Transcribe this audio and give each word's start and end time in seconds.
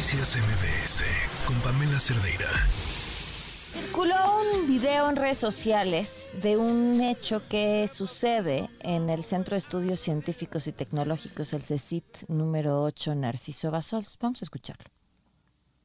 Noticias 0.00 0.38
MBS 0.38 1.04
con 1.44 1.60
Pamela 1.60 2.00
Cerdeira. 2.00 2.48
Circuló 3.70 4.16
un 4.54 4.66
video 4.66 5.10
en 5.10 5.16
redes 5.16 5.36
sociales 5.36 6.30
de 6.42 6.56
un 6.56 7.02
hecho 7.02 7.42
que 7.46 7.86
sucede 7.86 8.70
en 8.80 9.10
el 9.10 9.22
Centro 9.22 9.56
de 9.56 9.58
Estudios 9.58 10.00
Científicos 10.00 10.66
y 10.68 10.72
Tecnológicos, 10.72 11.52
el 11.52 11.62
CECIT 11.62 12.28
número 12.28 12.82
8, 12.82 13.14
Narciso 13.14 13.70
Basols. 13.70 14.16
Vamos 14.18 14.40
a 14.40 14.46
escucharlo. 14.46 14.86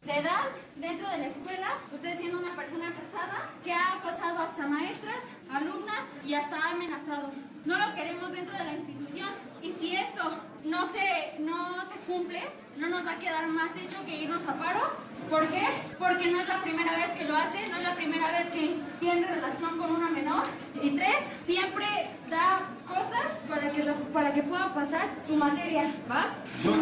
De 0.04 0.14
edad, 0.14 0.48
dentro 0.78 1.10
de 1.10 1.18
la 1.18 1.28
escuela, 1.28 1.68
usted 1.92 2.18
siendo 2.18 2.40
una 2.40 2.56
persona 2.56 2.94
casada 2.94 3.52
que 3.66 3.74
ha 3.74 3.98
acosado 3.98 4.44
hasta 4.44 4.66
maestras, 4.66 5.18
alumnas 5.52 6.06
y 6.26 6.36
hasta 6.36 6.56
ha 6.56 6.72
amenazado. 6.72 7.32
No 7.66 7.78
lo 7.78 7.94
queremos 7.94 8.32
dentro 8.32 8.58
de 8.58 8.64
la 8.64 8.74
institución 8.76 9.28
y 9.62 9.74
si 9.74 9.98
esto 9.98 10.40
no 10.66 10.88
se, 10.92 11.40
no 11.40 11.88
se 11.88 11.96
cumple, 12.08 12.42
no 12.78 12.90
nos 12.90 13.06
va 13.06 13.14
a 13.14 13.20
quedar 13.20 13.48
más 13.48 13.70
hecho 13.78 14.04
que 14.06 14.24
irnos 14.24 14.42
a 14.48 14.54
paro. 14.54 14.82
¿Por 15.30 15.48
qué? 15.48 15.64
Porque 15.98 16.30
no 16.32 16.42
es 16.42 16.48
la 16.48 16.62
primera 16.62 16.96
vez 16.98 17.10
que 17.18 17.26
lo 17.26 17.36
hace, 17.36 17.68
no 17.68 17.78
es 17.78 17.84
la 17.84 17.96
primera 17.96 18.32
vez 18.32 18.48
que 18.48 18.76
tiene 19.00 19.28
relación 19.28 19.78
con 19.78 19.92
una 19.92 20.10
menor. 20.10 20.44
Y 20.82 20.92
tres, 20.92 21.18
siempre 21.46 21.86
da 22.30 22.62
cosas 22.88 23.32
para 23.48 23.72
que, 23.72 23.84
para 24.14 24.34
que 24.34 24.44
pueda 24.44 24.74
pasar 24.74 25.08
su 25.28 25.36
materia, 25.36 25.92
¿va? 26.10 26.28
Lo 26.64 26.74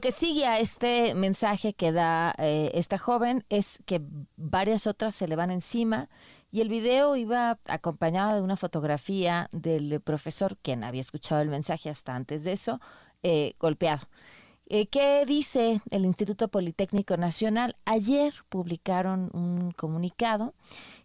que 0.00 0.12
sigue 0.12 0.46
a 0.46 0.58
este 0.58 1.14
mensaje 1.14 1.74
que 1.74 1.92
da 1.92 2.34
eh, 2.38 2.70
esta 2.74 2.98
joven 2.98 3.44
es 3.48 3.82
que 3.84 4.00
varias 4.36 4.86
otras 4.86 5.14
se 5.14 5.26
le 5.28 5.36
van 5.36 5.50
encima 5.50 6.08
y 6.50 6.60
el 6.60 6.68
video 6.68 7.16
iba 7.16 7.58
acompañado 7.66 8.36
de 8.36 8.42
una 8.42 8.56
fotografía 8.56 9.48
del 9.52 10.00
profesor, 10.00 10.56
quien 10.62 10.84
había 10.84 11.00
escuchado 11.00 11.40
el 11.40 11.48
mensaje 11.48 11.90
hasta 11.90 12.14
antes 12.14 12.44
de 12.44 12.52
eso, 12.52 12.80
eh, 13.22 13.54
golpeado. 13.58 14.06
Eh, 14.66 14.86
¿Qué 14.86 15.24
dice 15.26 15.82
el 15.90 16.04
Instituto 16.04 16.48
Politécnico 16.48 17.16
Nacional? 17.16 17.76
Ayer 17.84 18.32
publicaron 18.48 19.30
un 19.34 19.72
comunicado 19.72 20.54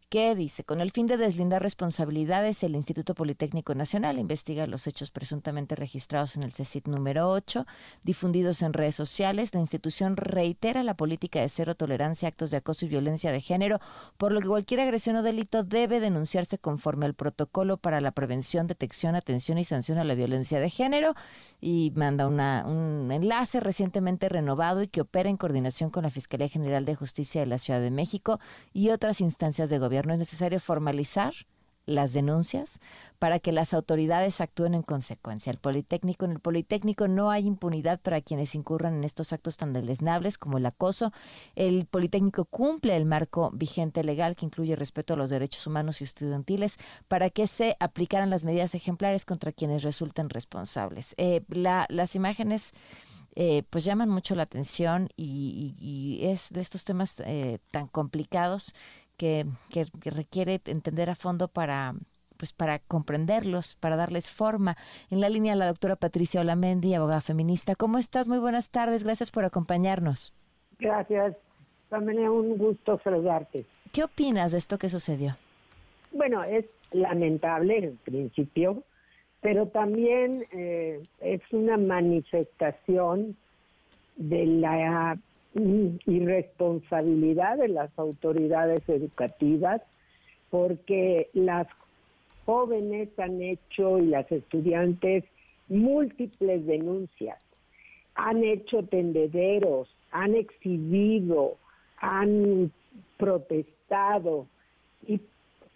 ¿Qué 0.09 0.35
dice, 0.35 0.63
con 0.63 0.79
el 0.79 0.91
fin 0.91 1.05
de 1.05 1.17
deslindar 1.17 1.61
responsabilidades, 1.61 2.63
el 2.63 2.75
Instituto 2.75 3.13
Politécnico 3.13 3.75
Nacional 3.75 4.19
investiga 4.19 4.65
los 4.65 4.87
hechos 4.87 5.11
presuntamente 5.11 5.75
registrados 5.75 6.37
en 6.37 6.43
el 6.43 6.53
CECIT 6.53 6.87
número 6.87 7.29
8, 7.29 7.65
difundidos 8.05 8.61
en 8.61 8.71
redes 8.71 8.95
sociales. 8.95 9.53
La 9.53 9.59
institución 9.59 10.15
reitera 10.15 10.81
la 10.83 10.93
política 10.93 11.41
de 11.41 11.49
cero 11.49 11.75
tolerancia 11.75 12.25
a 12.25 12.29
actos 12.29 12.51
de 12.51 12.57
acoso 12.57 12.85
y 12.85 12.87
violencia 12.87 13.33
de 13.33 13.41
género, 13.41 13.81
por 14.15 14.31
lo 14.31 14.39
que 14.39 14.47
cualquier 14.47 14.79
agresión 14.79 15.17
o 15.17 15.23
delito 15.23 15.65
debe 15.65 15.99
denunciarse 15.99 16.57
conforme 16.57 17.05
al 17.05 17.13
protocolo 17.13 17.75
para 17.75 17.99
la 17.99 18.11
prevención, 18.11 18.65
detección, 18.65 19.13
atención 19.13 19.57
y 19.57 19.65
sanción 19.65 19.97
a 19.97 20.05
la 20.05 20.15
violencia 20.15 20.61
de 20.61 20.69
género. 20.69 21.15
Y 21.59 21.91
manda 21.97 22.27
una, 22.27 22.65
un 22.65 23.11
enlace 23.11 23.59
recientemente 23.59 24.29
renovado 24.29 24.83
y 24.83 24.87
que 24.87 25.01
opera 25.01 25.29
en 25.29 25.35
coordinación 25.35 25.89
con 25.89 26.03
la 26.03 26.11
Fiscalía 26.11 26.47
General 26.47 26.85
de 26.85 26.95
Justicia 26.95 27.41
de 27.41 27.47
la 27.47 27.57
Ciudad 27.57 27.81
de 27.81 27.91
México 27.91 28.39
y 28.71 28.91
otras 28.91 29.19
instancias 29.19 29.69
de 29.69 29.79
gobierno 29.79 29.96
es 29.99 30.19
necesario 30.19 30.59
formalizar 30.59 31.33
las 31.87 32.13
denuncias 32.13 32.79
para 33.17 33.39
que 33.39 33.51
las 33.51 33.73
autoridades 33.73 34.41
actúen 34.41 34.75
en 34.75 34.83
consecuencia. 34.83 35.51
El 35.51 35.57
Politécnico, 35.57 36.25
en 36.25 36.31
el 36.31 36.39
Politécnico 36.39 37.07
no 37.07 37.31
hay 37.31 37.47
impunidad 37.47 37.99
para 37.99 38.21
quienes 38.21 38.53
incurran 38.53 38.95
en 38.95 39.03
estos 39.03 39.33
actos 39.33 39.57
tan 39.57 39.73
deleznables 39.73 40.37
como 40.37 40.59
el 40.59 40.65
acoso. 40.65 41.11
El 41.55 41.85
Politécnico 41.85 42.45
cumple 42.45 42.95
el 42.95 43.05
marco 43.05 43.49
vigente 43.53 44.03
legal 44.03 44.35
que 44.35 44.45
incluye 44.45 44.75
respeto 44.75 45.13
a 45.13 45.17
los 45.17 45.29
derechos 45.29 45.65
humanos 45.65 46.01
y 46.01 46.03
estudiantiles 46.03 46.77
para 47.07 47.29
que 47.29 47.47
se 47.47 47.77
aplicaran 47.79 48.29
las 48.29 48.43
medidas 48.43 48.75
ejemplares 48.75 49.25
contra 49.25 49.53
quienes 49.53 49.81
resulten 49.83 50.29
responsables. 50.29 51.15
Eh, 51.17 51.41
las 51.47 52.15
imágenes 52.15 52.73
eh, 53.39 53.63
pues 53.69 53.85
llaman 53.85 54.09
mucho 54.09 54.35
la 54.35 54.43
atención 54.43 55.09
y, 55.15 56.19
es 56.21 56.49
de 56.49 56.59
estos 56.59 56.83
temas 56.83 57.21
eh, 57.25 57.59
tan 57.71 57.87
complicados 57.87 58.73
que, 59.17 59.45
requiere 60.03 60.61
entender 60.65 61.09
a 61.09 61.15
fondo 61.15 61.47
para 61.47 61.93
pues 62.37 62.53
para 62.53 62.77
comprenderlos, 62.77 63.75
para 63.79 63.95
darles 63.95 64.29
forma. 64.29 64.75
En 65.09 65.21
la 65.21 65.27
línea 65.27 65.55
la 65.55 65.65
doctora 65.65 65.95
Patricia 65.95 66.41
Olamendi, 66.41 66.93
abogada 66.93 67.19
feminista. 67.19 67.73
¿Cómo 67.73 67.97
estás? 67.97 68.27
Muy 68.27 68.37
buenas 68.37 68.69
tardes. 68.69 69.03
Gracias 69.03 69.31
por 69.31 69.43
acompañarnos. 69.43 70.35
Gracias. 70.77 71.35
También 71.89 72.29
un 72.29 72.55
gusto 72.59 73.01
saludarte. 73.03 73.65
¿Qué 73.91 74.03
opinas 74.03 74.51
de 74.51 74.59
esto 74.59 74.77
que 74.77 74.87
sucedió? 74.87 75.35
Bueno, 76.11 76.43
es 76.43 76.65
lamentable 76.91 77.77
en 77.77 77.97
principio, 77.97 78.83
pero 79.41 79.67
también 79.67 80.45
eh, 80.51 81.01
es 81.19 81.41
una 81.51 81.77
manifestación 81.77 83.35
de 84.15 84.45
la 84.45 85.17
irresponsabilidad 86.05 87.57
de 87.57 87.69
las 87.69 87.89
autoridades 87.97 88.87
educativas 88.87 89.81
porque 90.49 91.29
las 91.33 91.67
jóvenes 92.45 93.09
han 93.19 93.41
hecho 93.41 93.99
y 93.99 94.07
las 94.07 94.31
estudiantes 94.31 95.25
múltiples 95.67 96.65
denuncias, 96.65 97.39
han 98.15 98.43
hecho 98.43 98.83
tendederos, 98.83 99.89
han 100.11 100.35
exhibido, 100.35 101.57
han 101.97 102.71
protestado 103.17 104.47
y 105.05 105.19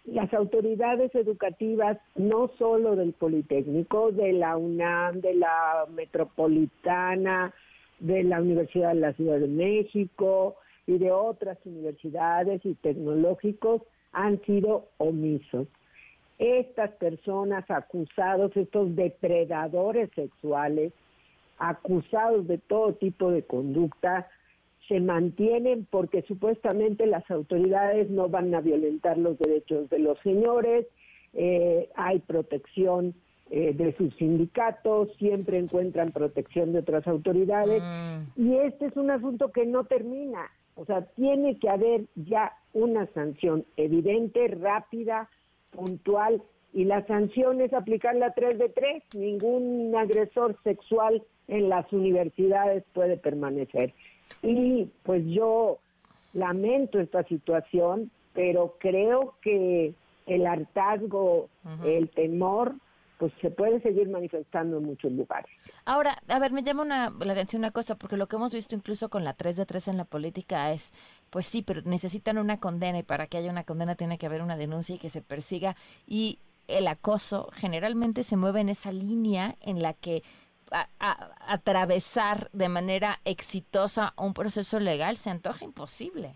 las 0.04 0.32
autoridades 0.34 1.14
educativas, 1.14 1.98
no 2.16 2.50
solo 2.58 2.96
del 2.96 3.12
Politécnico, 3.12 4.10
de 4.10 4.32
la 4.32 4.56
UNAM, 4.56 5.20
de 5.20 5.34
la 5.34 5.86
Metropolitana, 5.94 7.54
de 8.02 8.24
la 8.24 8.40
Universidad 8.40 8.94
de 8.94 9.00
la 9.00 9.12
Ciudad 9.14 9.38
de 9.38 9.46
México 9.48 10.56
y 10.86 10.98
de 10.98 11.12
otras 11.12 11.56
universidades 11.64 12.60
y 12.64 12.74
tecnológicos 12.74 13.82
han 14.12 14.42
sido 14.42 14.88
omisos. 14.98 15.68
Estas 16.38 16.90
personas 16.92 17.64
acusados, 17.70 18.56
estos 18.56 18.96
depredadores 18.96 20.10
sexuales, 20.16 20.92
acusados 21.58 22.48
de 22.48 22.58
todo 22.58 22.94
tipo 22.94 23.30
de 23.30 23.44
conducta, 23.44 24.28
se 24.88 24.98
mantienen 24.98 25.86
porque 25.88 26.22
supuestamente 26.22 27.06
las 27.06 27.30
autoridades 27.30 28.10
no 28.10 28.28
van 28.28 28.52
a 28.52 28.60
violentar 28.60 29.16
los 29.16 29.38
derechos 29.38 29.88
de 29.90 30.00
los 30.00 30.18
señores, 30.20 30.86
eh, 31.34 31.88
hay 31.94 32.18
protección 32.18 33.14
eh, 33.54 33.74
de 33.74 33.94
sus 33.96 34.14
sindicatos, 34.16 35.10
siempre 35.18 35.58
encuentran 35.58 36.08
protección 36.08 36.72
de 36.72 36.78
otras 36.78 37.06
autoridades 37.06 37.82
mm. 37.82 38.40
y 38.40 38.56
este 38.56 38.86
es 38.86 38.96
un 38.96 39.10
asunto 39.10 39.52
que 39.52 39.66
no 39.66 39.84
termina. 39.84 40.50
O 40.74 40.86
sea, 40.86 41.02
tiene 41.16 41.58
que 41.58 41.68
haber 41.68 42.06
ya 42.14 42.56
una 42.72 43.04
sanción 43.12 43.66
evidente, 43.76 44.48
rápida, 44.48 45.28
puntual 45.70 46.42
y 46.72 46.86
la 46.86 47.06
sanción 47.06 47.60
es 47.60 47.74
aplicar 47.74 48.16
la 48.16 48.32
3 48.32 48.58
de 48.58 48.70
3. 48.70 49.02
Ningún 49.16 49.94
agresor 49.98 50.56
sexual 50.64 51.22
en 51.46 51.68
las 51.68 51.92
universidades 51.92 52.84
puede 52.94 53.18
permanecer. 53.18 53.92
Y 54.42 54.88
pues 55.02 55.26
yo 55.26 55.76
lamento 56.32 56.98
esta 56.98 57.22
situación, 57.24 58.10
pero 58.32 58.76
creo 58.78 59.34
que 59.42 59.92
el 60.26 60.46
hartazgo, 60.46 61.50
el 61.84 62.08
temor, 62.08 62.76
pues 63.22 63.32
se 63.40 63.50
puede 63.52 63.80
seguir 63.82 64.08
manifestando 64.08 64.78
en 64.78 64.82
muchos 64.82 65.12
lugares. 65.12 65.48
Ahora, 65.84 66.16
a 66.26 66.40
ver, 66.40 66.50
me 66.50 66.64
llama 66.64 66.82
una, 66.82 67.12
la 67.24 67.34
atención 67.34 67.60
una 67.60 67.70
cosa, 67.70 67.94
porque 67.94 68.16
lo 68.16 68.26
que 68.26 68.34
hemos 68.34 68.52
visto 68.52 68.74
incluso 68.74 69.10
con 69.10 69.22
la 69.22 69.34
3 69.34 69.58
de 69.58 69.64
3 69.64 69.86
en 69.86 69.96
la 69.96 70.04
política 70.04 70.72
es, 70.72 70.92
pues 71.30 71.46
sí, 71.46 71.62
pero 71.62 71.82
necesitan 71.82 72.36
una 72.36 72.58
condena 72.58 72.98
y 72.98 73.04
para 73.04 73.28
que 73.28 73.38
haya 73.38 73.52
una 73.52 73.62
condena 73.62 73.94
tiene 73.94 74.18
que 74.18 74.26
haber 74.26 74.42
una 74.42 74.56
denuncia 74.56 74.96
y 74.96 74.98
que 74.98 75.08
se 75.08 75.22
persiga 75.22 75.76
y 76.04 76.40
el 76.66 76.88
acoso 76.88 77.48
generalmente 77.52 78.24
se 78.24 78.36
mueve 78.36 78.60
en 78.60 78.70
esa 78.70 78.90
línea 78.90 79.54
en 79.60 79.82
la 79.82 79.94
que 79.94 80.24
atravesar 81.46 82.50
de 82.52 82.68
manera 82.68 83.20
exitosa 83.24 84.14
un 84.18 84.34
proceso 84.34 84.80
legal 84.80 85.16
se 85.16 85.30
antoja 85.30 85.64
imposible. 85.64 86.34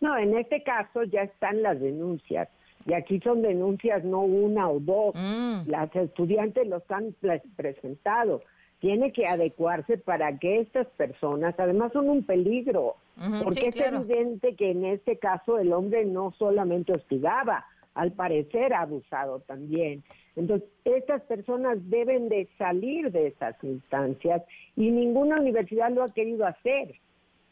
No, 0.00 0.18
en 0.18 0.36
este 0.36 0.64
caso 0.64 1.04
ya 1.04 1.20
están 1.20 1.62
las 1.62 1.78
denuncias 1.78 2.48
y 2.86 2.94
aquí 2.94 3.20
son 3.20 3.42
denuncias 3.42 4.04
no 4.04 4.20
una 4.20 4.68
o 4.68 4.80
dos. 4.80 5.14
Mm. 5.14 5.68
Las 5.68 5.94
estudiantes 5.94 6.66
los 6.66 6.82
han 6.90 7.14
presentado. 7.56 8.42
Tiene 8.80 9.12
que 9.12 9.26
adecuarse 9.26 9.96
para 9.96 10.38
que 10.38 10.60
estas 10.60 10.86
personas, 10.88 11.54
además 11.58 11.92
son 11.92 12.10
un 12.10 12.22
peligro, 12.22 12.96
porque 13.42 13.68
es 13.68 13.80
evidente 13.80 14.56
que 14.56 14.72
en 14.72 14.84
este 14.84 15.16
caso 15.16 15.58
el 15.58 15.72
hombre 15.72 16.04
no 16.04 16.32
solamente 16.38 16.92
hostigaba, 16.92 17.64
al 17.94 18.12
parecer 18.12 18.74
ha 18.74 18.82
abusado 18.82 19.40
también. 19.40 20.02
Entonces, 20.36 20.68
estas 20.84 21.22
personas 21.22 21.78
deben 21.88 22.28
de 22.28 22.48
salir 22.58 23.10
de 23.10 23.28
esas 23.28 23.56
instancias 23.62 24.42
y 24.76 24.90
ninguna 24.90 25.36
universidad 25.40 25.90
lo 25.90 26.02
ha 26.02 26.08
querido 26.08 26.44
hacer. 26.44 26.96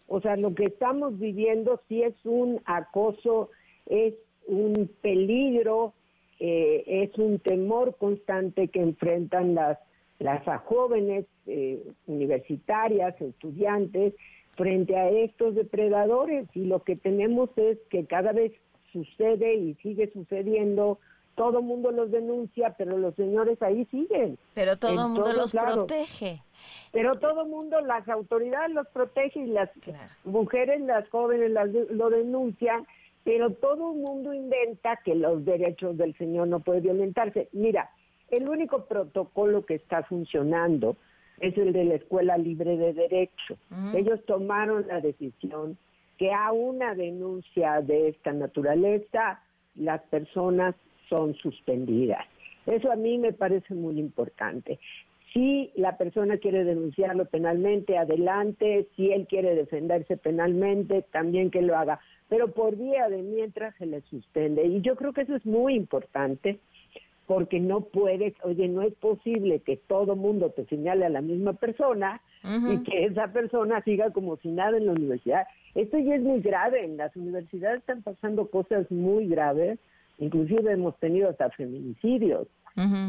O 0.09 0.21
sea, 0.21 0.37
lo 0.37 0.55
que 0.55 0.65
estamos 0.65 1.19
viviendo 1.19 1.81
sí 1.89 2.03
es 2.03 2.15
un 2.25 2.61
acoso, 2.67 3.51
es 3.87 4.15
un 4.47 4.91
peligro 5.01 5.95
eh, 6.41 6.85
es 6.87 7.19
un 7.19 7.39
temor 7.39 7.97
constante 7.97 8.69
que 8.69 8.81
enfrentan 8.81 9.55
las, 9.55 9.79
las 10.19 10.45
jóvenes 10.65 11.27
eh, 11.47 11.83
universitarias, 12.07 13.21
estudiantes, 13.21 14.15
frente 14.57 14.97
a 14.97 15.09
estos 15.09 15.55
depredadores. 15.55 16.49
Y 16.55 16.65
lo 16.65 16.83
que 16.83 16.97
tenemos 16.97 17.51
es 17.57 17.79
que 17.91 18.07
cada 18.07 18.33
vez 18.33 18.53
sucede 18.93 19.55
y 19.55 19.75
sigue 19.75 20.11
sucediendo 20.13 20.99
todo 21.35 21.61
el 21.61 21.65
mundo 21.65 21.91
los 21.91 22.11
denuncia, 22.11 22.75
pero 22.77 22.99
los 22.99 23.15
señores 23.15 23.61
ahí 23.63 23.87
siguen. 23.87 24.39
Pero 24.55 24.77
todo 24.77 24.91
el 24.91 24.99
mundo 24.99 25.33
los 25.33 25.53
protege. 25.53 26.43
Pero 26.93 27.15
todo 27.15 27.43
el 27.43 27.49
mundo, 27.49 27.81
las 27.81 28.07
autoridades 28.09 28.71
los 28.73 28.87
protegen 28.89 29.49
y 29.49 29.51
las 29.53 29.71
mujeres, 30.25 30.81
las 30.83 31.09
jóvenes 31.09 31.51
las, 31.51 31.71
lo 31.71 32.11
denuncian, 32.11 32.87
pero 33.25 33.51
todo 33.51 33.93
el 33.93 33.99
mundo 33.99 34.35
inventa 34.35 35.01
que 35.05 35.15
los 35.15 35.45
derechos 35.45 35.97
del 35.97 36.17
señor 36.17 36.49
no 36.49 36.61
pueden 36.61 36.83
violentarse. 36.83 37.49
Mira, 37.53 37.91
el 38.31 38.49
único 38.49 38.87
protocolo 38.87 39.65
que 39.65 39.75
está 39.75 40.03
funcionando 40.03 40.97
es 41.41 41.57
el 41.59 41.73
de 41.73 41.85
la 41.85 41.95
Escuela 41.95 42.37
Libre 42.39 42.77
de 42.77 42.93
Derecho. 42.93 43.57
Ellos 43.95 44.25
tomaron 44.27 44.87
la 44.87 45.01
decisión 45.01 45.77
que 46.19 46.33
a 46.33 46.53
una 46.53 46.95
denuncia 46.95 47.81
de 47.81 48.09
esta 48.09 48.33
naturaleza 48.33 49.43
las 49.75 50.03
personas 50.03 50.75
son 51.09 51.35
suspendidas. 51.35 52.25
Eso 52.67 52.93
a 52.93 52.97
mí 52.97 53.19
me 53.19 53.33
parece 53.33 53.75
muy 53.75 53.99
importante. 53.99 54.79
Si 55.33 55.71
la 55.77 55.97
persona 55.97 56.37
quiere 56.37 56.65
denunciarlo 56.65 57.25
penalmente, 57.25 57.97
adelante. 57.97 58.89
Si 58.97 59.11
él 59.11 59.27
quiere 59.27 59.55
defenderse 59.55 60.17
penalmente, 60.17 61.03
también 61.11 61.51
que 61.51 61.63
lo 61.63 61.77
haga. 61.77 62.01
Pero 62.33 62.49
por 62.49 62.77
vía 62.77 63.11
de 63.11 63.21
mientras 63.21 63.75
se 63.77 63.85
le 63.85 64.01
suspende. 64.03 64.65
Y 64.65 64.81
yo 64.81 64.97
creo 64.97 65.13
que 65.13 65.21
eso 65.21 65.37
es 65.37 65.45
muy 65.45 65.75
importante 65.75 66.59
porque 67.27 67.61
no 67.61 67.83
puedes, 67.83 68.33
oye, 68.43 68.69
no 68.69 68.81
es 68.81 68.95
posible 68.95 69.61
que 69.61 69.77
todo 69.77 70.17
mundo 70.17 70.49
te 70.51 70.65
señale 70.65 71.05
a 71.05 71.11
la 71.11 71.21
misma 71.21 71.53
persona 71.53 72.23
y 72.43 72.83
que 72.85 73.05
esa 73.05 73.29
persona 73.29 73.83
siga 73.83 74.13
como 74.13 74.39
si 74.39 74.49
nada 74.49 74.79
en 74.79 74.87
la 74.87 74.93
universidad. 74.93 75.47
Esto 75.75 75.99
ya 75.99 76.15
es 76.15 76.23
muy 76.23 76.41
grave, 76.41 76.85
en 76.85 76.97
las 76.97 77.15
universidades 77.17 77.81
están 77.81 78.03
pasando 78.03 78.47
cosas 78.47 78.91
muy 78.91 79.29
graves 79.29 79.79
inclusive 80.19 80.73
hemos 80.73 80.99
tenido 80.99 81.29
hasta 81.29 81.51
feminicidios. 81.51 82.49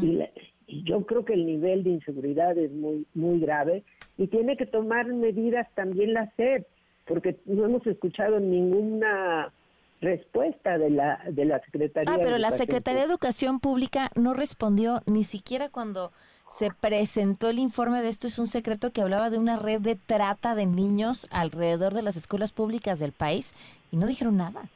y, 0.02 0.20
yo 0.66 1.04
creo 1.04 1.26
que 1.26 1.34
el 1.34 1.44
nivel 1.44 1.84
de 1.84 1.90
inseguridad 1.90 2.56
es 2.56 2.72
muy, 2.72 3.06
muy 3.14 3.38
grave 3.38 3.84
y 4.16 4.28
tiene 4.28 4.56
que 4.56 4.64
tomar 4.64 5.06
medidas 5.06 5.68
también 5.74 6.14
la 6.14 6.32
SED, 6.36 6.64
porque 7.06 7.36
no 7.46 7.64
hemos 7.64 7.86
escuchado 7.86 8.40
ninguna 8.40 9.52
respuesta 10.00 10.78
de 10.78 10.90
la, 10.90 11.20
de 11.30 11.44
la 11.44 11.60
Secretaría. 11.64 12.12
Ah, 12.12 12.18
pero 12.22 12.38
la 12.38 12.50
Secretaría 12.50 13.00
de 13.00 13.06
Educación 13.06 13.60
Pública 13.60 14.10
no 14.14 14.34
respondió 14.34 15.00
ni 15.06 15.24
siquiera 15.24 15.68
cuando 15.70 16.12
se 16.48 16.70
presentó 16.70 17.48
el 17.48 17.58
informe 17.58 18.02
de 18.02 18.08
esto. 18.08 18.26
Es 18.26 18.38
un 18.38 18.46
secreto 18.46 18.92
que 18.92 19.02
hablaba 19.02 19.30
de 19.30 19.38
una 19.38 19.56
red 19.56 19.80
de 19.80 19.96
trata 19.96 20.54
de 20.54 20.66
niños 20.66 21.26
alrededor 21.30 21.94
de 21.94 22.02
las 22.02 22.16
escuelas 22.16 22.52
públicas 22.52 23.00
del 23.00 23.12
país 23.12 23.54
y 23.90 23.96
no 23.96 24.06
dijeron 24.06 24.36
nada. 24.36 24.68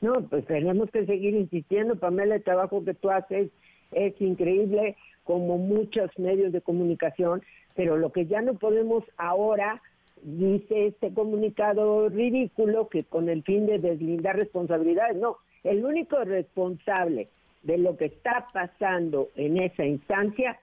No, 0.00 0.12
pues 0.12 0.46
tenemos 0.46 0.90
que 0.90 1.04
seguir 1.04 1.34
insistiendo, 1.34 1.96
Pamela, 1.96 2.36
el 2.36 2.42
trabajo 2.42 2.84
que 2.84 2.94
tú 2.94 3.10
haces 3.10 3.50
es 3.92 4.20
increíble, 4.20 4.96
como 5.24 5.58
muchos 5.58 6.10
medios 6.18 6.52
de 6.52 6.60
comunicación, 6.60 7.42
pero 7.74 7.96
lo 7.96 8.10
que 8.10 8.26
ya 8.26 8.40
no 8.40 8.54
podemos 8.54 9.04
ahora, 9.16 9.82
dice 10.22 10.86
este 10.86 11.12
comunicado 11.12 12.08
ridículo, 12.08 12.88
que 12.88 13.04
con 13.04 13.28
el 13.28 13.42
fin 13.42 13.66
de 13.66 13.78
deslindar 13.78 14.36
responsabilidades, 14.36 15.16
no, 15.16 15.38
el 15.64 15.84
único 15.84 16.22
responsable 16.24 17.28
de 17.62 17.78
lo 17.78 17.96
que 17.96 18.06
está 18.06 18.48
pasando 18.52 19.28
en 19.36 19.62
esa 19.62 19.84
instancia 19.84 20.58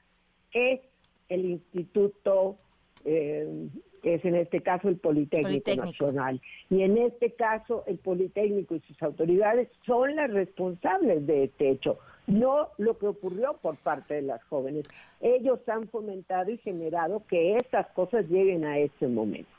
es 0.52 0.82
el 1.30 1.46
Instituto 1.46 2.58
eh, 3.06 3.68
es 4.04 4.24
en 4.26 4.36
este 4.36 4.60
caso 4.60 4.90
el 4.90 4.98
Politécnico, 4.98 5.76
Nacional. 5.76 6.42
Y 6.70 6.82
en 6.82 6.98
este 6.98 7.32
caso 7.32 7.84
el 7.88 7.98
Politécnico 7.98 8.76
y 8.76 8.80
sus 8.82 9.02
autoridades 9.02 9.70
son 9.86 10.16
las 10.16 10.32
responsables 10.32 11.26
de 11.26 11.46
este 11.46 11.72
hecho, 11.72 12.00
no 12.28 12.70
lo 12.78 12.98
que 12.98 13.08
ocurrió 13.08 13.58
por 13.62 13.78
parte 13.78 14.16
de 14.16 14.22
las 14.22 14.44
jóvenes. 14.44 14.88
Ellos 15.22 15.60
han 15.68 15.88
fomentado 15.88 16.52
y 16.52 16.58
generado 16.58 17.24
que 17.28 17.56
estas 17.56 17.88
cosas 17.88 18.28
lleguen 18.28 18.66
a 18.66 18.78
este 18.78 19.08
momento. 19.08 19.50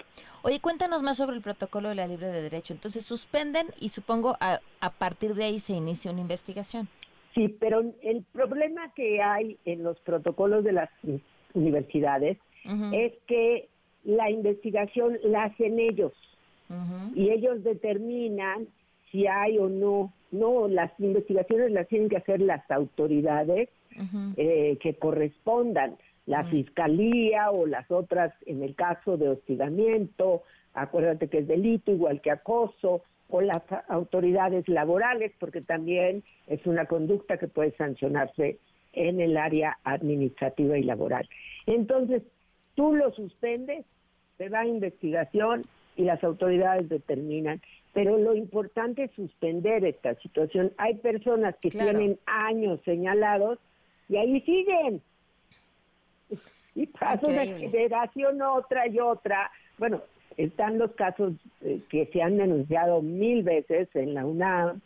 Oye, 0.42 0.60
cuéntanos 0.60 1.02
más 1.02 1.16
sobre 1.16 1.36
el 1.36 1.42
protocolo 1.42 1.88
de 1.88 1.94
la 1.94 2.06
libre 2.06 2.28
de 2.28 2.42
derecho. 2.42 2.74
Entonces 2.74 3.04
suspenden 3.04 3.66
y 3.80 3.88
supongo 3.88 4.36
a, 4.40 4.60
a 4.80 4.90
partir 4.90 5.34
de 5.34 5.44
ahí 5.44 5.58
se 5.60 5.72
inicia 5.72 6.10
una 6.10 6.20
investigación. 6.20 6.88
Sí, 7.34 7.48
pero 7.48 7.82
el 8.02 8.24
problema 8.32 8.92
que 8.94 9.22
hay 9.22 9.58
en 9.64 9.82
los 9.82 9.98
protocolos 10.00 10.64
de 10.64 10.72
las 10.72 10.90
universidades 11.54 12.38
es 12.92 13.12
que 13.26 13.68
la 14.04 14.30
investigación 14.30 15.18
la 15.22 15.44
hacen 15.44 15.78
ellos 15.78 16.12
y 17.14 17.30
ellos 17.30 17.62
determinan 17.64 18.68
si 19.10 19.26
hay 19.26 19.58
o 19.58 19.68
no. 19.68 20.12
No, 20.30 20.68
las 20.68 20.92
investigaciones 21.00 21.72
las 21.72 21.88
tienen 21.88 22.10
que 22.10 22.18
hacer 22.18 22.42
las 22.42 22.70
autoridades 22.70 23.70
eh, 24.36 24.76
que 24.80 24.94
correspondan, 24.94 25.96
la 26.26 26.44
fiscalía 26.44 27.50
o 27.50 27.66
las 27.66 27.90
otras 27.90 28.34
en 28.44 28.62
el 28.62 28.74
caso 28.74 29.16
de 29.16 29.30
hostigamiento, 29.30 30.42
acuérdate 30.74 31.28
que 31.28 31.38
es 31.38 31.48
delito 31.48 31.92
igual 31.92 32.20
que 32.20 32.30
acoso, 32.30 33.02
o 33.30 33.40
las 33.40 33.62
autoridades 33.88 34.68
laborales, 34.68 35.32
porque 35.38 35.62
también 35.62 36.22
es 36.46 36.66
una 36.66 36.84
conducta 36.84 37.38
que 37.38 37.48
puede 37.48 37.72
sancionarse 37.76 38.58
en 38.92 39.20
el 39.20 39.38
área 39.38 39.78
administrativa 39.84 40.76
y 40.76 40.82
laboral. 40.82 41.26
Entonces, 41.66 42.22
tú 42.74 42.94
lo 42.94 43.12
suspendes 43.12 43.86
se 44.38 44.48
da 44.48 44.64
investigación 44.64 45.62
y 45.98 46.04
las 46.04 46.22
autoridades 46.24 46.88
determinan. 46.88 47.60
Pero 47.92 48.16
lo 48.16 48.34
importante 48.34 49.04
es 49.04 49.10
suspender 49.12 49.84
esta 49.84 50.14
situación. 50.14 50.72
Hay 50.78 50.94
personas 50.94 51.56
que 51.60 51.70
tienen 51.70 52.18
años 52.24 52.80
señalados 52.84 53.58
y 54.08 54.16
ahí 54.16 54.40
siguen. 54.42 55.02
Y 56.76 56.86
pasa 56.86 57.26
una 57.26 57.44
generación 57.44 58.40
otra 58.40 58.86
y 58.86 59.00
otra. 59.00 59.50
Bueno, 59.76 60.00
están 60.36 60.78
los 60.78 60.92
casos 60.92 61.32
eh, 61.62 61.80
que 61.90 62.06
se 62.06 62.22
han 62.22 62.36
denunciado 62.36 63.02
mil 63.02 63.42
veces 63.42 63.88
en 63.94 64.14
la 64.14 64.24
UNAM, 64.24 64.80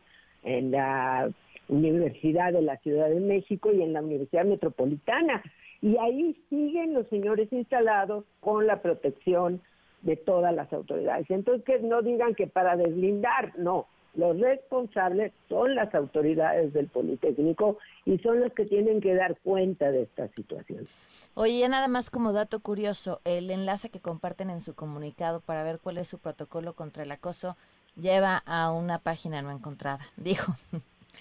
en 0.45 0.71
la 0.71 1.31
Universidad 1.69 2.55
de 2.55 2.63
la 2.63 2.79
Ciudad 2.79 3.11
de 3.11 3.21
México 3.21 3.71
y 3.71 3.83
en 3.83 3.93
la 3.93 4.01
Universidad 4.01 4.45
Metropolitana. 4.45 5.43
Y 5.83 5.99
ahí 5.99 6.35
siguen 6.49 6.95
los 6.95 7.07
señores 7.09 7.53
instalados 7.53 8.25
con 8.41 8.67
la 8.67 8.81
protección 8.81 9.61
de 10.03 10.17
todas 10.17 10.55
las 10.55 10.73
autoridades. 10.73 11.31
Entonces, 11.31 11.65
que 11.65 11.79
no 11.81 12.03
digan 12.03 12.35
que 12.35 12.47
para 12.47 12.77
deslindar, 12.77 13.59
no. 13.59 13.87
Los 14.15 14.39
responsables 14.39 15.33
son 15.49 15.75
las 15.75 15.95
autoridades 15.95 16.75
del 16.75 16.89
Politécnico 16.89 17.79
y 18.05 18.19
son 18.19 18.41
los 18.41 18.51
que 18.51 18.67
tienen 18.67 19.01
que 19.01 19.15
dar 19.15 19.39
cuenta 19.43 19.91
de 19.91 20.03
esta 20.03 20.29
situación. 20.29 20.87
Oye, 21.35 21.61
ya 21.61 21.69
nada 21.69 21.89
más 21.89 22.11
como 22.11 22.35
dato 22.35 22.61
curioso, 22.61 23.23
el 23.25 23.51
enlace 23.51 23.89
que 23.89 24.01
comparten 24.01 24.51
en 24.51 24.61
su 24.61 24.75
comunicado 24.75 25.41
para 25.41 25.63
ver 25.63 25.79
cuál 25.79 25.97
es 25.97 26.09
su 26.09 26.19
protocolo 26.19 26.75
contra 26.75 27.05
el 27.05 27.11
acoso 27.11 27.57
lleva 27.97 28.43
a 28.45 28.71
una 28.73 28.99
página 28.99 29.41
no 29.41 29.51
encontrada, 29.51 30.01
dijo. 30.17 30.55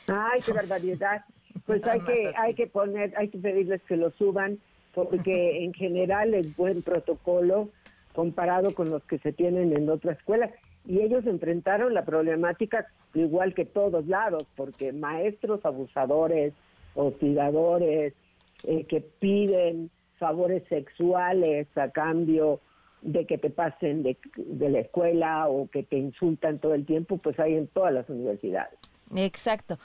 Ay, 0.08 0.42
qué 0.46 0.52
barbaridad. 0.52 1.24
Pues 1.66 1.86
hay 1.86 2.00
que, 2.02 2.34
hay 2.38 2.54
que 2.56 2.68
poner, 2.68 3.14
hay 3.18 3.30
que 3.30 3.38
pedirles 3.38 3.82
que 3.84 3.96
lo 3.96 4.12
suban, 4.12 4.60
porque 4.94 5.64
en 5.64 5.74
general 5.74 6.34
es 6.34 6.56
buen 6.58 6.82
protocolo 6.82 7.70
comparado 8.14 8.74
con 8.74 8.90
los 8.90 9.04
que 9.04 9.20
se 9.20 9.32
tienen 9.32 9.74
en 9.78 9.90
otras 9.90 10.18
escuelas. 10.18 10.52
Y 10.86 11.00
ellos 11.02 11.26
enfrentaron 11.26 11.94
la 11.94 12.06
problemática 12.06 12.88
igual 13.14 13.54
que 13.54 13.66
todos 13.66 14.08
lados, 14.08 14.46
porque 14.56 14.94
maestros 14.94 15.64
abusadores, 15.66 16.54
hostigadores, 16.96 18.14
eh, 18.64 18.86
que 18.86 19.02
piden 19.02 19.90
favores 20.18 20.64
sexuales 20.70 21.68
a 21.78 21.90
cambio 21.90 22.60
de 23.02 23.26
que 23.26 23.38
te 23.38 23.50
pasen 23.50 24.04
de, 24.04 24.18
de 24.36 24.70
la 24.70 24.80
escuela 24.80 25.48
o 25.48 25.68
que 25.70 25.84
te 25.84 25.98
insultan 25.98 26.60
todo 26.60 26.76
el 26.76 26.86
tiempo, 26.86 27.18
pues 27.18 27.40
hay 27.40 27.56
en 27.56 27.68
todas 27.68 27.94
las 27.94 28.08
universidades. 28.10 28.78
Exacto. 29.16 29.78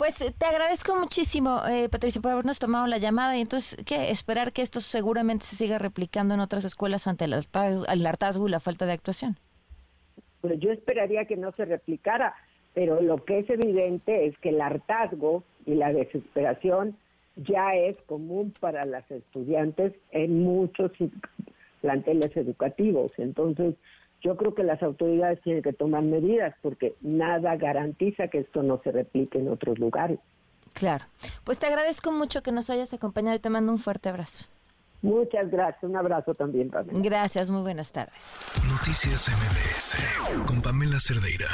Pues 0.00 0.18
eh, 0.22 0.32
te 0.32 0.46
agradezco 0.46 0.98
muchísimo, 0.98 1.60
eh, 1.68 1.90
Patricia, 1.90 2.22
por 2.22 2.32
habernos 2.32 2.58
tomado 2.58 2.86
la 2.86 2.96
llamada 2.96 3.36
y 3.36 3.42
entonces, 3.42 3.76
¿qué? 3.84 4.10
Esperar 4.10 4.50
que 4.50 4.62
esto 4.62 4.80
seguramente 4.80 5.44
se 5.44 5.56
siga 5.56 5.78
replicando 5.78 6.32
en 6.32 6.40
otras 6.40 6.64
escuelas 6.64 7.06
ante 7.06 7.26
el 7.26 7.34
hartazgo, 7.34 8.48
y 8.48 8.50
la 8.50 8.60
falta 8.60 8.86
de 8.86 8.92
actuación. 8.92 9.36
Pues 10.40 10.58
yo 10.58 10.72
esperaría 10.72 11.26
que 11.26 11.36
no 11.36 11.52
se 11.52 11.66
replicara, 11.66 12.34
pero 12.72 13.02
lo 13.02 13.16
que 13.16 13.40
es 13.40 13.50
evidente 13.50 14.24
es 14.24 14.38
que 14.38 14.48
el 14.48 14.62
hartazgo 14.62 15.44
y 15.66 15.74
la 15.74 15.92
desesperación 15.92 16.96
ya 17.36 17.74
es 17.74 17.94
común 18.06 18.54
para 18.58 18.86
las 18.86 19.10
estudiantes 19.10 19.92
en 20.12 20.42
muchos 20.42 20.92
planteles 21.82 22.34
educativos. 22.38 23.12
Entonces, 23.18 23.74
yo 24.22 24.36
creo 24.36 24.54
que 24.54 24.62
las 24.62 24.82
autoridades 24.82 25.40
tienen 25.42 25.62
que 25.62 25.72
tomar 25.72 26.02
medidas 26.02 26.54
porque 26.62 26.94
nada 27.00 27.56
garantiza 27.56 28.28
que 28.28 28.38
esto 28.38 28.62
no 28.62 28.80
se 28.82 28.92
replique 28.92 29.38
en 29.38 29.48
otros 29.48 29.78
lugares. 29.78 30.18
Claro. 30.74 31.04
Pues 31.44 31.58
te 31.58 31.66
agradezco 31.66 32.12
mucho 32.12 32.42
que 32.42 32.52
nos 32.52 32.70
hayas 32.70 32.92
acompañado 32.94 33.36
y 33.36 33.40
te 33.40 33.50
mando 33.50 33.72
un 33.72 33.78
fuerte 33.78 34.08
abrazo. 34.08 34.46
Muchas 35.02 35.50
gracias. 35.50 35.82
Un 35.82 35.96
abrazo 35.96 36.34
también, 36.34 36.70
Pamela. 36.70 36.98
Gracias, 37.02 37.50
muy 37.50 37.62
buenas 37.62 37.90
tardes. 37.90 38.36
Noticias 38.68 39.28
MBS 39.28 40.46
con 40.46 40.60
Pamela 40.60 41.00
Cerdeira. 41.00 41.48